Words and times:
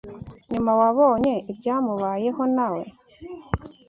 Nyuma 0.51 0.71
wabonye 0.79 1.33
ibyamubayeho 1.51 2.43
nawe 2.55 2.83